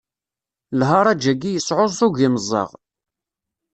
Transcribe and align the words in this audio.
Lharaǧ-agi 0.79 1.51
yesɛuẓug 1.53 2.15
imeẓaɣ 2.27 2.69